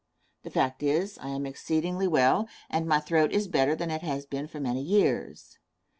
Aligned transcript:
The 0.41 0.49
fact 0.49 0.81
is, 0.81 1.19
I 1.19 1.27
am 1.29 1.45
exceedingly 1.45 2.07
well, 2.07 2.49
and 2.71 2.87
my 2.87 2.99
throat 2.99 3.31
is 3.31 3.47
better 3.47 3.75
than 3.75 3.91
it 3.91 4.01
has 4.01 4.25
been 4.25 4.47
for 4.47 4.59
many 4.59 4.81
years. 4.81 5.59